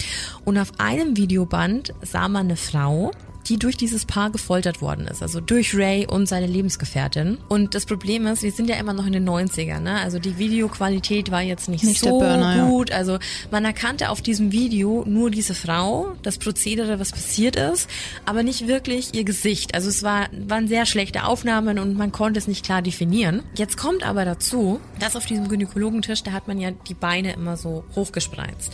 [0.45, 3.13] Und auf einem Videoband sah man eine Frau,
[3.49, 7.39] die durch dieses Paar gefoltert worden ist, also durch Ray und seine Lebensgefährtin.
[7.49, 10.01] Und das Problem ist, wir sind ja immer noch in den 90ern, ne?
[10.01, 12.69] Also die Videoqualität war jetzt nicht, Nicht so Burner, ja.
[12.69, 12.93] gut.
[12.93, 13.19] Also
[13.51, 17.89] man erkannte auf diesem Video nur diese Frau, das Prozedere, was passiert ist,
[18.27, 19.75] aber nicht wirklich ihr Gesicht.
[19.75, 23.43] Also es war, waren sehr schlechte Aufnahmen und man konnte es nicht klar definieren.
[23.55, 27.57] Jetzt kommt aber dazu, dass auf diesem Gynäkologentisch, da hat man ja die Beine immer
[27.57, 28.73] so hochgespreizt.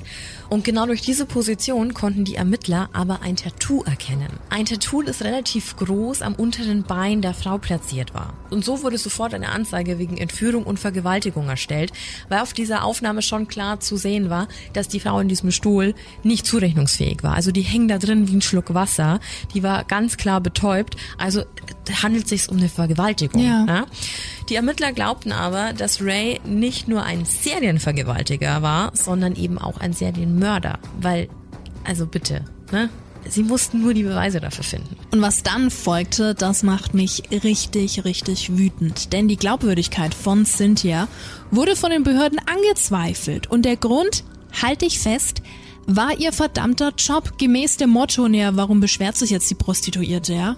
[0.49, 4.29] Und genau durch diese Position konnten die Ermittler aber ein Tattoo erkennen.
[4.51, 8.35] Ein Tattoo, das relativ groß am unteren Bein der Frau platziert war.
[8.51, 11.93] Und so wurde sofort eine Anzeige wegen Entführung und Vergewaltigung erstellt,
[12.29, 15.95] weil auf dieser Aufnahme schon klar zu sehen war, dass die Frau in diesem Stuhl
[16.23, 17.35] nicht zurechnungsfähig war.
[17.35, 19.21] Also die hing da drin wie ein Schluck Wasser,
[19.55, 21.43] die war ganz klar betäubt, also
[22.03, 23.43] handelt es sich um eine Vergewaltigung.
[23.43, 23.65] Ja.
[23.67, 23.87] Ja?
[24.49, 29.93] Die Ermittler glaubten aber, dass Ray nicht nur ein Serienvergewaltiger war, sondern eben auch ein
[29.93, 31.29] Serienmörder, weil,
[31.85, 32.91] also bitte, ne?
[33.27, 34.97] Sie mussten nur die Beweise dafür finden.
[35.11, 39.15] Und was dann folgte, das macht mich richtig, richtig wütend.
[39.15, 41.09] Denn die Glaubwürdigkeit von Cynthia
[41.51, 43.47] wurde von den Behörden angezweifelt.
[43.51, 44.25] Und der Grund,
[44.61, 45.41] halte ich fest,
[45.87, 50.57] war ihr verdammter Job gemäß dem Motto, naja, warum beschwert sich jetzt die Prostituierte, ja?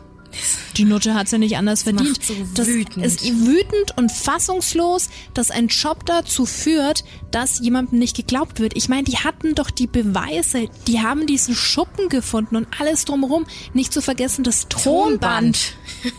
[0.76, 2.10] Die Nutte hat's ja nicht anders verdient.
[2.10, 3.04] macht so das wütend.
[3.04, 8.76] ist wütend und fassungslos, dass ein Job dazu führt, dass jemandem nicht geglaubt wird.
[8.76, 13.46] Ich meine, die hatten doch die Beweise, die haben diesen Schuppen gefunden und alles drumherum.
[13.72, 15.74] Nicht zu vergessen das Tonband.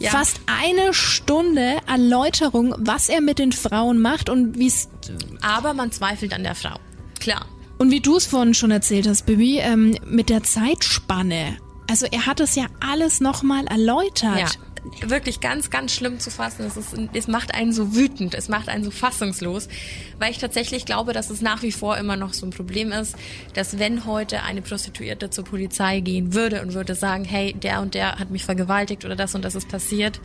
[0.00, 0.10] Ja.
[0.12, 4.88] Fast eine Stunde Erläuterung, was er mit den Frauen macht und wie es
[5.42, 6.78] Aber man zweifelt an der Frau.
[7.18, 7.46] Klar.
[7.78, 11.56] und wie du es vorhin schon erzählt hast, Bibi, ähm, mit der Zeitspanne.
[11.90, 14.38] Also er hat es ja alles nochmal erläutert.
[14.38, 16.64] Ja, wirklich ganz, ganz schlimm zu fassen.
[16.66, 19.68] Es, ist, es macht einen so wütend, es macht einen so fassungslos,
[20.18, 23.16] weil ich tatsächlich glaube, dass es nach wie vor immer noch so ein Problem ist,
[23.54, 27.94] dass wenn heute eine Prostituierte zur Polizei gehen würde und würde sagen, hey, der und
[27.94, 30.20] der hat mich vergewaltigt oder das und das ist passiert,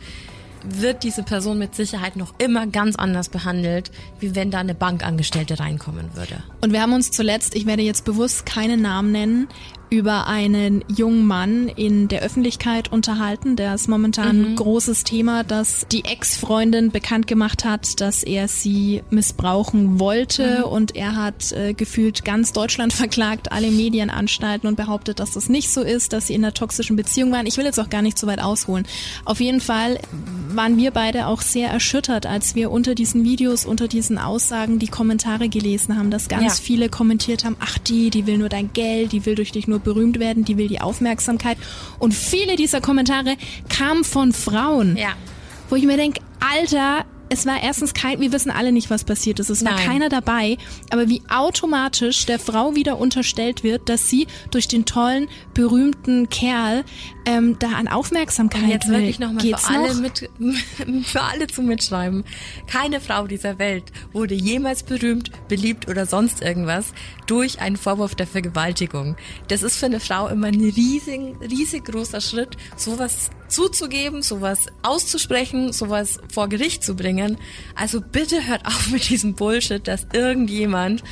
[0.66, 5.60] wird diese Person mit Sicherheit noch immer ganz anders behandelt, wie wenn da eine Bankangestellte
[5.60, 6.42] reinkommen würde.
[6.62, 9.48] Und wir haben uns zuletzt, ich werde jetzt bewusst keine Namen nennen,
[9.90, 13.56] über einen jungen Mann in der Öffentlichkeit unterhalten.
[13.56, 19.02] Der ist momentan ein großes Thema, dass die Ex-Freundin bekannt gemacht hat, dass er sie
[19.10, 25.32] missbrauchen wollte und er hat äh, gefühlt ganz Deutschland verklagt, alle Medienanstalten und behauptet, dass
[25.32, 27.46] das nicht so ist, dass sie in einer toxischen Beziehung waren.
[27.46, 28.86] Ich will jetzt auch gar nicht so weit ausholen.
[29.24, 29.98] Auf jeden Fall
[30.54, 34.88] waren wir beide auch sehr erschüttert, als wir unter diesen Videos, unter diesen Aussagen die
[34.88, 36.64] Kommentare gelesen haben, dass ganz Ja.
[36.64, 39.78] viele kommentiert haben, ach die, die will nur dein Geld, die will durch dich nur
[39.84, 41.56] berühmt werden, die will die Aufmerksamkeit.
[41.98, 43.36] Und viele dieser Kommentare
[43.68, 45.10] kamen von Frauen, Ja.
[45.70, 49.40] wo ich mir denke, Alter, es war erstens kein, wir wissen alle nicht, was passiert
[49.40, 49.48] ist.
[49.48, 49.86] Es war Nein.
[49.86, 50.58] keiner dabei,
[50.90, 56.84] aber wie automatisch der Frau wieder unterstellt wird, dass sie durch den tollen, berühmten Kerl
[57.26, 58.98] ähm, da an Aufmerksamkeit Und jetzt will.
[58.98, 60.00] wirklich nochmal für alle noch?
[60.00, 60.30] mit,
[61.06, 62.24] für alle zum Mitschreiben.
[62.66, 66.92] Keine Frau dieser Welt wurde jemals berühmt, beliebt oder sonst irgendwas
[67.26, 69.16] durch einen Vorwurf der Vergewaltigung.
[69.48, 75.72] Das ist für eine Frau immer ein riesig, riesig großer Schritt, sowas zuzugeben, sowas auszusprechen,
[75.72, 77.38] sowas vor Gericht zu bringen.
[77.74, 81.02] Also bitte hört auf mit diesem Bullshit, dass irgendjemand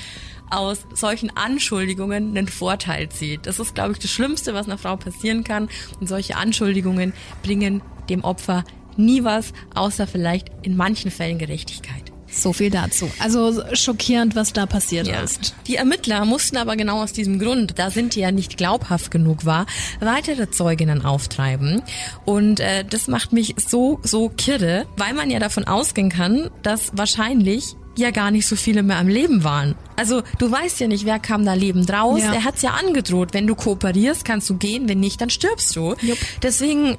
[0.52, 3.46] aus solchen Anschuldigungen einen Vorteil zieht.
[3.46, 5.68] Das ist, glaube ich, das Schlimmste, was einer Frau passieren kann.
[6.00, 7.12] Und solche Anschuldigungen
[7.42, 8.64] bringen dem Opfer
[8.96, 12.12] nie was, außer vielleicht in manchen Fällen Gerechtigkeit.
[12.32, 13.10] So viel dazu.
[13.18, 15.54] Also schockierend, was da passiert ist.
[15.66, 19.44] Die Ermittler mussten aber genau aus diesem Grund, da sind die ja nicht glaubhaft genug
[19.44, 19.66] war,
[20.00, 21.82] weitere Zeuginnen auftreiben.
[22.24, 26.90] Und äh, das macht mich so, so kirre, weil man ja davon ausgehen kann, dass
[26.96, 29.74] wahrscheinlich ja gar nicht so viele mehr am Leben waren.
[29.96, 32.20] Also du weißt ja nicht, wer kam da lebend raus.
[32.22, 32.32] Ja.
[32.32, 33.28] Er hat's ja angedroht.
[33.32, 34.88] Wenn du kooperierst, kannst du gehen.
[34.88, 35.94] Wenn nicht, dann stirbst du.
[36.00, 36.18] Jupp.
[36.42, 36.96] Deswegen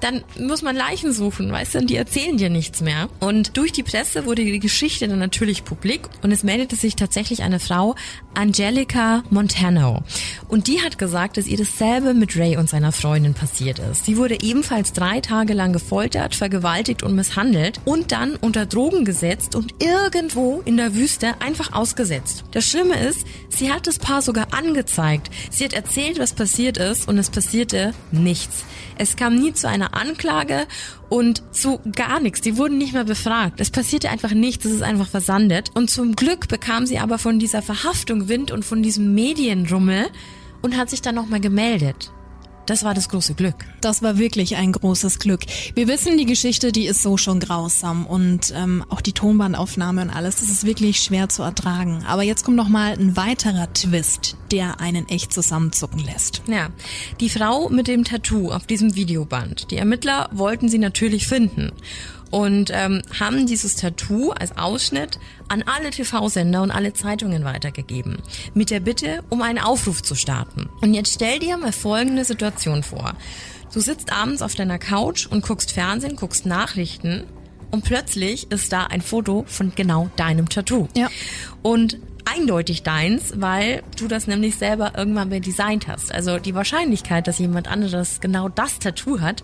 [0.00, 3.08] dann muss man Leichen suchen, weißt du, und die erzählen dir nichts mehr.
[3.20, 7.42] Und durch die Presse wurde die Geschichte dann natürlich publik und es meldete sich tatsächlich
[7.42, 7.94] eine Frau,
[8.34, 10.02] Angelica Montano.
[10.48, 14.04] Und die hat gesagt, dass ihr dasselbe mit Ray und seiner Freundin passiert ist.
[14.04, 19.56] Sie wurde ebenfalls drei Tage lang gefoltert, vergewaltigt und misshandelt und dann unter Drogen gesetzt
[19.56, 22.44] und irgendwo in der Wüste einfach ausgesetzt.
[22.52, 25.30] Das Schlimme ist, sie hat das Paar sogar angezeigt.
[25.50, 28.64] Sie hat erzählt, was passiert ist und es passierte nichts.
[28.96, 30.66] Es kam nie zu einer Anklage
[31.08, 32.40] und zu gar nichts.
[32.40, 33.60] Die wurden nicht mehr befragt.
[33.60, 34.64] Es passierte einfach nichts.
[34.64, 35.70] Es ist einfach versandet.
[35.74, 40.06] Und zum Glück bekam sie aber von dieser Verhaftung Wind und von diesem Medienrummel
[40.62, 42.12] und hat sich dann nochmal gemeldet.
[42.68, 43.54] Das war das große Glück.
[43.80, 45.40] Das war wirklich ein großes Glück.
[45.74, 50.10] Wir wissen, die Geschichte, die ist so schon grausam und ähm, auch die Tonbandaufnahme und
[50.10, 52.04] alles, das ist wirklich schwer zu ertragen.
[52.06, 56.42] Aber jetzt kommt noch mal ein weiterer Twist, der einen echt zusammenzucken lässt.
[56.46, 56.68] Ja,
[57.20, 59.70] die Frau mit dem Tattoo auf diesem Videoband.
[59.70, 61.72] Die Ermittler wollten sie natürlich finden
[62.30, 68.18] und ähm, haben dieses Tattoo als Ausschnitt an alle TV-Sender und alle Zeitungen weitergegeben,
[68.54, 70.68] mit der Bitte, um einen Aufruf zu starten.
[70.80, 73.14] Und jetzt stell dir mal folgende Situation vor.
[73.72, 77.24] Du sitzt abends auf deiner Couch und guckst Fernsehen, guckst Nachrichten
[77.70, 80.88] und plötzlich ist da ein Foto von genau deinem Tattoo.
[80.96, 81.08] Ja.
[81.62, 86.12] Und eindeutig deins, weil du das nämlich selber irgendwann mal designt hast.
[86.12, 89.42] Also die Wahrscheinlichkeit, dass jemand anderes genau das Tattoo hat,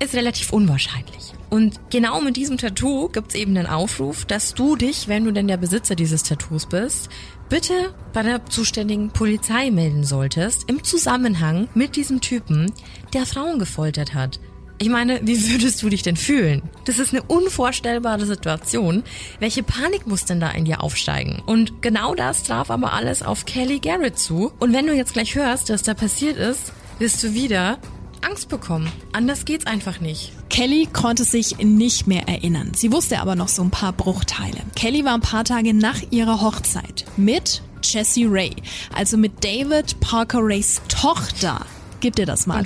[0.00, 1.35] ist relativ unwahrscheinlich.
[1.50, 5.48] Und genau mit diesem Tattoo gibt's eben den Aufruf, dass du dich, wenn du denn
[5.48, 7.08] der Besitzer dieses Tattoos bist,
[7.48, 12.72] bitte bei der zuständigen Polizei melden solltest im Zusammenhang mit diesem Typen,
[13.12, 14.40] der Frauen gefoltert hat.
[14.78, 16.62] Ich meine, wie würdest du dich denn fühlen?
[16.84, 19.04] Das ist eine unvorstellbare Situation.
[19.40, 21.42] Welche Panik muss denn da in dir aufsteigen?
[21.46, 24.52] Und genau das traf aber alles auf Kelly Garrett zu.
[24.58, 27.78] Und wenn du jetzt gleich hörst, was da passiert ist, wirst du wieder
[28.26, 28.90] Angst bekommen.
[29.12, 30.32] Anders geht's einfach nicht.
[30.50, 32.72] Kelly konnte sich nicht mehr erinnern.
[32.74, 34.58] Sie wusste aber noch so ein paar Bruchteile.
[34.74, 38.50] Kelly war ein paar Tage nach ihrer Hochzeit mit Jessie Ray,
[38.92, 41.64] also mit David Parker Rays Tochter
[42.00, 42.64] gib dir das mal,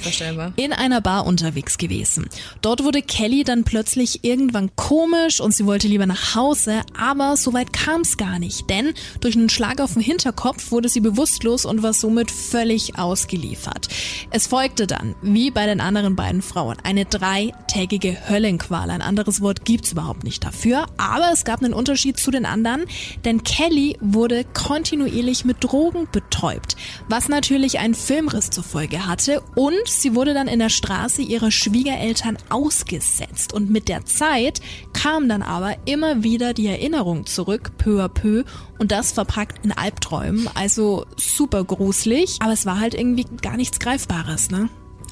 [0.56, 2.28] in einer Bar unterwegs gewesen.
[2.62, 7.72] Dort wurde Kelly dann plötzlich irgendwann komisch und sie wollte lieber nach Hause, aber soweit
[7.72, 11.82] kam es gar nicht, denn durch einen Schlag auf den Hinterkopf wurde sie bewusstlos und
[11.82, 13.88] war somit völlig ausgeliefert.
[14.30, 18.90] Es folgte dann, wie bei den anderen beiden Frauen, eine dreitägige Höllenqual.
[18.90, 22.84] Ein anderes Wort gibt's überhaupt nicht dafür, aber es gab einen Unterschied zu den anderen,
[23.24, 26.76] denn Kelly wurde kontinuierlich mit Drogen betäubt,
[27.08, 31.22] was natürlich einen Filmriss zur Folge hatte hatte und sie wurde dann in der Straße
[31.22, 33.52] ihrer Schwiegereltern ausgesetzt.
[33.52, 34.60] Und mit der Zeit
[34.92, 38.44] kam dann aber immer wieder die Erinnerung zurück, peu à peu,
[38.78, 40.48] und das verpackt in Albträumen.
[40.54, 44.68] Also super gruselig, aber es war halt irgendwie gar nichts Greifbares, ne?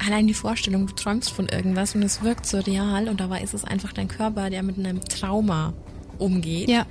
[0.06, 3.52] Allein die Vorstellung, du träumst von irgendwas und es wirkt so real und dabei ist
[3.52, 5.74] es einfach dein Körper, der mit einem Trauma
[6.18, 6.68] umgeht.
[6.68, 6.86] Ja.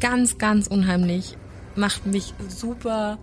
[0.00, 1.36] Ganz, ganz unheimlich.
[1.76, 3.18] Macht mich super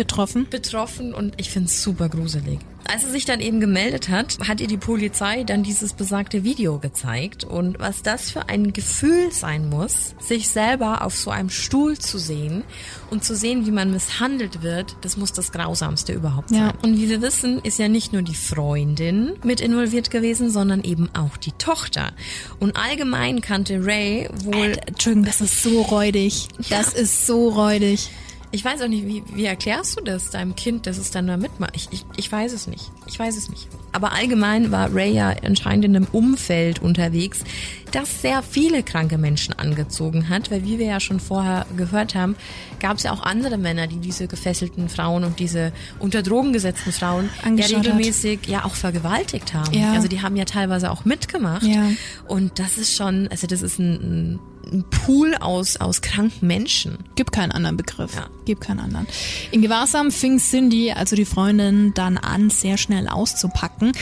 [0.00, 0.46] Betroffen?
[0.48, 2.58] Betroffen und ich finde es super gruselig.
[2.90, 6.78] Als sie sich dann eben gemeldet hat, hat ihr die Polizei dann dieses besagte Video
[6.78, 7.44] gezeigt.
[7.44, 12.18] Und was das für ein Gefühl sein muss, sich selber auf so einem Stuhl zu
[12.18, 12.64] sehen
[13.10, 16.58] und zu sehen, wie man misshandelt wird, das muss das Grausamste überhaupt sein.
[16.58, 16.72] Ja.
[16.82, 21.10] Und wie wir wissen, ist ja nicht nur die Freundin mit involviert gewesen, sondern eben
[21.14, 22.12] auch die Tochter.
[22.58, 24.54] Und allgemein kannte Ray wohl...
[24.54, 26.48] Alter, Entschuldigung, das ist so räudig.
[26.70, 27.00] Das ja.
[27.00, 28.08] ist so räudig.
[28.52, 31.36] Ich weiß auch nicht, wie, wie erklärst du das deinem Kind, dass es dann da
[31.36, 31.72] mitmacht?
[31.76, 32.90] Ich, ich, ich weiß es nicht.
[33.06, 33.68] Ich weiß es nicht.
[33.92, 37.44] Aber allgemein war Ray ja anscheinend in einem Umfeld unterwegs,
[37.92, 42.36] das sehr viele kranke Menschen angezogen hat, weil wie wir ja schon vorher gehört haben,
[42.80, 46.92] gab es ja auch andere Männer, die diese gefesselten Frauen und diese unter Drogen gesetzten
[46.92, 49.72] Frauen ja regelmäßig ja auch vergewaltigt haben.
[49.74, 49.92] Ja.
[49.92, 51.64] Also die haben ja teilweise auch mitgemacht.
[51.64, 51.90] Ja.
[52.26, 54.40] Und das ist schon, also das ist ein, ein
[54.72, 56.98] ein Pool aus, aus kranken Menschen.
[57.16, 58.14] Gibt keinen anderen Begriff.
[58.14, 58.28] Ja.
[58.44, 59.06] Gibt keinen anderen.
[59.50, 63.92] In Gewahrsam fing Cindy, also die Freundin, dann an, sehr schnell auszupacken.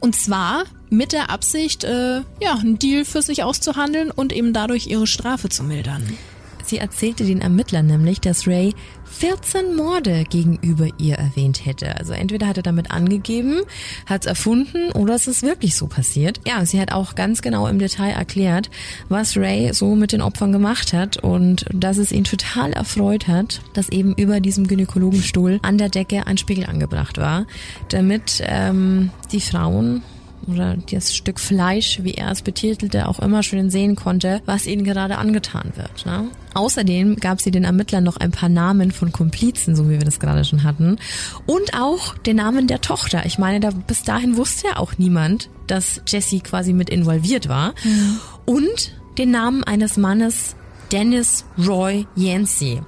[0.00, 4.86] Und zwar mit der Absicht, äh, ja, einen Deal für sich auszuhandeln und eben dadurch
[4.86, 6.16] ihre Strafe zu mildern.
[6.64, 8.74] Sie erzählte den Ermittlern nämlich, dass Ray
[9.10, 11.96] 14 Morde gegenüber ihr erwähnt hätte.
[11.96, 13.60] Also entweder hat er damit angegeben,
[14.06, 16.40] hat es erfunden oder es ist wirklich so passiert.
[16.46, 18.70] Ja, sie hat auch ganz genau im Detail erklärt,
[19.08, 23.60] was Ray so mit den Opfern gemacht hat und dass es ihn total erfreut hat,
[23.72, 27.46] dass eben über diesem Gynäkologenstuhl an der Decke ein Spiegel angebracht war,
[27.88, 30.02] damit ähm, die Frauen
[30.46, 34.84] oder das Stück Fleisch, wie er es betitelte, auch immer schön sehen konnte, was ihnen
[34.84, 36.06] gerade angetan wird.
[36.06, 36.28] Ne?
[36.54, 40.20] Außerdem gab sie den Ermittlern noch ein paar Namen von Komplizen, so wie wir das
[40.20, 40.98] gerade schon hatten.
[41.46, 43.26] Und auch den Namen der Tochter.
[43.26, 47.74] Ich meine, da bis dahin wusste ja auch niemand, dass Jessie quasi mit involviert war.
[47.84, 48.20] Mhm.
[48.44, 50.56] Und den Namen eines Mannes,
[50.92, 52.80] Dennis Roy Yancey.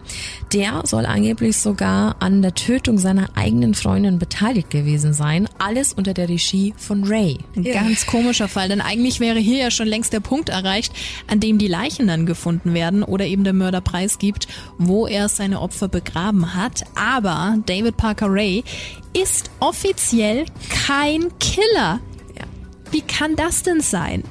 [0.53, 5.49] Der soll angeblich sogar an der Tötung seiner eigenen Freundin beteiligt gewesen sein.
[5.59, 7.39] Alles unter der Regie von Ray.
[7.57, 7.75] Ein ja.
[7.75, 10.93] ganz komischer Fall, denn eigentlich wäre hier ja schon längst der Punkt erreicht,
[11.27, 15.61] an dem die Leichen dann gefunden werden oder eben der Mörder preisgibt, wo er seine
[15.61, 16.85] Opfer begraben hat.
[16.95, 18.65] Aber David Parker Ray
[19.13, 20.47] ist offiziell
[20.87, 22.01] kein Killer.
[22.37, 22.45] Ja.
[22.91, 24.23] Wie kann das denn sein?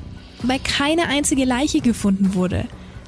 [0.44, 2.68] Weil keine einzige Leiche gefunden wurde.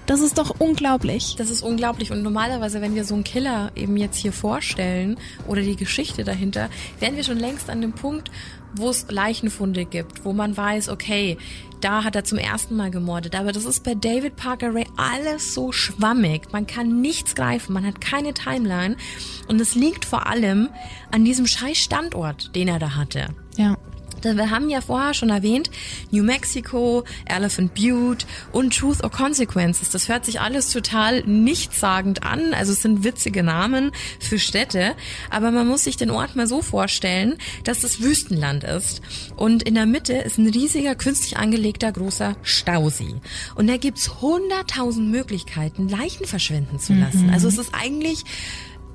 [0.09, 1.35] Das ist doch unglaublich.
[1.37, 2.11] Das ist unglaublich.
[2.11, 6.71] Und normalerweise, wenn wir so einen Killer eben jetzt hier vorstellen oder die Geschichte dahinter,
[6.99, 8.31] wären wir schon längst an dem Punkt,
[8.73, 11.37] wo es Leichenfunde gibt, wo man weiß, okay,
[11.79, 13.35] da hat er zum ersten Mal gemordet.
[13.35, 16.51] Aber das ist bei David Parker Ray alles so schwammig.
[16.51, 18.97] Man kann nichts greifen, man hat keine Timeline.
[19.47, 20.69] Und es liegt vor allem
[21.11, 23.27] an diesem scheiß Standort, den er da hatte.
[23.57, 23.77] Ja.
[24.23, 25.69] Denn wir haben ja vorher schon erwähnt,
[26.11, 29.89] New Mexico, Elephant Butte und Truth or Consequences.
[29.89, 32.53] Das hört sich alles total nichtssagend an.
[32.53, 34.95] Also es sind witzige Namen für Städte.
[35.29, 39.01] Aber man muss sich den Ort mal so vorstellen, dass das Wüstenland ist.
[39.35, 43.15] Und in der Mitte ist ein riesiger künstlich angelegter großer Stausee.
[43.55, 47.27] Und da gibt's hunderttausend Möglichkeiten, Leichen verschwinden zu lassen.
[47.27, 47.33] Mhm.
[47.33, 48.23] Also es ist eigentlich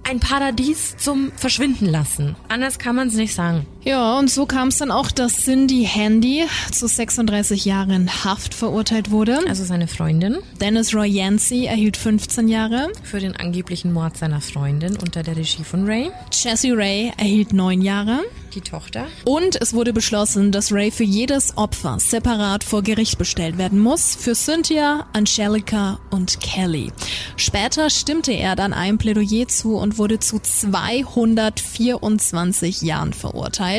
[0.05, 2.37] ein Paradies zum Verschwinden lassen.
[2.49, 3.67] Anders kann man es nicht sagen.
[3.85, 9.11] Ja, und so kam es dann auch, dass Cindy Handy zu 36 Jahren Haft verurteilt
[9.11, 9.41] wurde.
[9.47, 10.39] Also seine Freundin.
[10.59, 12.91] Dennis Roy Yancey erhielt 15 Jahre.
[13.03, 16.11] Für den angeblichen Mord seiner Freundin unter der Regie von Ray.
[16.33, 18.21] Jesse Ray erhielt 9 Jahre.
[18.55, 19.05] Die Tochter.
[19.25, 24.15] Und es wurde beschlossen, dass Ray für jedes Opfer separat vor Gericht bestellt werden muss.
[24.15, 26.91] Für Cynthia, Angelica und Kelly.
[27.37, 33.74] Später stimmte er dann einem Plädoyer zu und wurde zu 224 Jahren verurteilt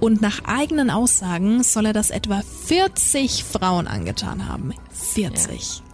[0.00, 4.74] und nach eigenen Aussagen soll er das etwa 40 Frauen angetan haben.
[4.92, 5.78] 40.
[5.78, 5.88] Ja.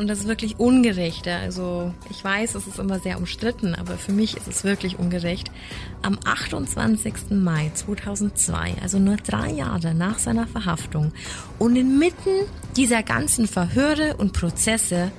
[0.00, 1.28] Und das ist wirklich ungerecht.
[1.28, 5.50] Also ich weiß, es ist immer sehr umstritten, aber für mich ist es wirklich ungerecht.
[6.00, 7.32] Am 28.
[7.32, 11.12] Mai 2002, also nur drei Jahre nach seiner Verhaftung
[11.58, 15.12] und inmitten dieser ganzen Verhöre und Prozesse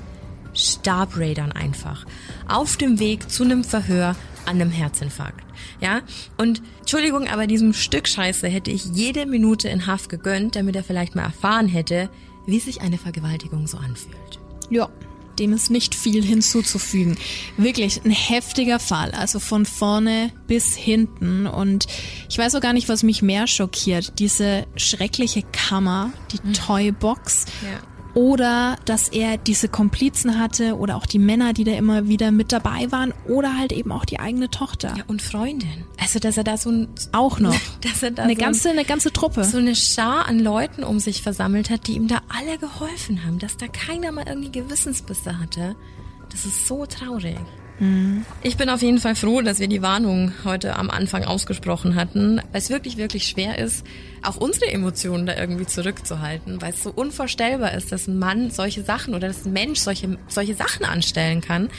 [0.56, 2.08] starb Ray dann einfach
[2.48, 4.16] auf dem Weg zu einem Verhör
[4.46, 5.46] an einem Herzinfarkt.
[5.80, 6.02] Ja,
[6.38, 10.84] und Entschuldigung, aber diesem Stück Scheiße hätte ich jede Minute in Haft gegönnt, damit er
[10.84, 12.10] vielleicht mal erfahren hätte,
[12.46, 14.40] wie sich eine Vergewaltigung so anfühlt.
[14.70, 14.90] Ja,
[15.40, 17.18] dem ist nicht viel hinzuzufügen.
[17.58, 21.48] Wirklich ein heftiger Fall, also von vorne bis hinten.
[21.48, 21.88] Und
[22.30, 24.20] ich weiß auch gar nicht, was mich mehr schockiert.
[24.20, 26.54] Diese schreckliche Kammer, die mhm.
[26.54, 27.46] Toybox.
[27.64, 32.32] Ja oder dass er diese Komplizen hatte oder auch die Männer, die da immer wieder
[32.32, 34.94] mit dabei waren oder halt eben auch die eigene Tochter.
[34.98, 35.86] Ja, und Freundin.
[36.00, 38.86] Also, dass er da so ein, auch noch, dass er da eine so ganze, eine
[38.86, 39.44] ganze Truppe.
[39.44, 43.40] So eine Schar an Leuten um sich versammelt hat, die ihm da alle geholfen haben,
[43.40, 45.76] dass da keiner mal irgendwie Gewissensbisse hatte.
[46.30, 47.38] Das ist so traurig.
[47.82, 48.26] Mhm.
[48.44, 52.38] Ich bin auf jeden Fall froh, dass wir die Warnung heute am Anfang ausgesprochen hatten,
[52.52, 53.84] weil es wirklich, wirklich schwer ist,
[54.22, 58.84] auch unsere Emotionen da irgendwie zurückzuhalten, weil es so unvorstellbar ist, dass ein Mann solche
[58.84, 61.70] Sachen oder dass ein Mensch solche, solche Sachen anstellen kann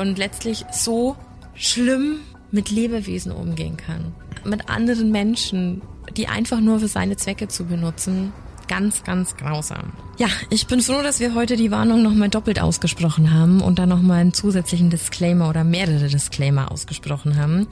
[0.00, 1.16] und letztlich so
[1.54, 2.20] schlimm
[2.52, 4.14] mit Lebewesen umgehen kann.
[4.44, 5.82] Mit anderen Menschen,
[6.16, 8.32] die einfach nur für seine Zwecke zu benutzen,
[8.70, 9.92] ganz, ganz grausam.
[10.16, 13.88] Ja, ich bin froh, dass wir heute die Warnung nochmal doppelt ausgesprochen haben und dann
[13.88, 17.66] nochmal einen zusätzlichen Disclaimer oder mehrere Disclaimer ausgesprochen haben.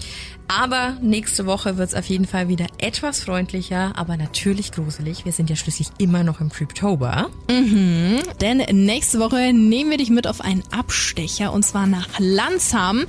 [0.48, 5.24] Aber nächste Woche wird es auf jeden Fall wieder etwas freundlicher, aber natürlich gruselig.
[5.24, 7.28] Wir sind ja schließlich immer noch im Creeptober.
[7.48, 13.04] Mhm, denn nächste Woche nehmen wir dich mit auf einen Abstecher und zwar nach Lanzham.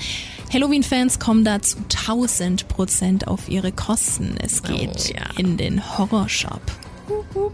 [0.54, 4.36] Halloween-Fans kommen da zu 1000 Prozent auf ihre Kosten.
[4.44, 5.24] Es geht oh, ja.
[5.38, 6.62] in den Horrorshop.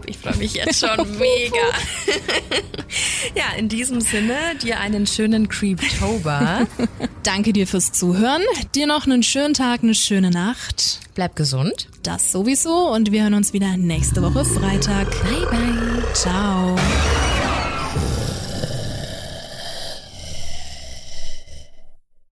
[0.06, 1.56] Ich freue mich jetzt schon mega.
[3.34, 6.66] ja, in diesem Sinne, dir einen schönen Creeptober.
[7.22, 8.42] Danke dir fürs Zuhören.
[8.74, 11.00] Dir noch einen schönen Tag, eine schöne Nacht.
[11.14, 11.88] Bleib gesund.
[12.02, 15.10] Das sowieso und wir hören uns wieder nächste Woche Freitag.
[15.22, 16.14] Bye bye.
[16.14, 16.76] Ciao.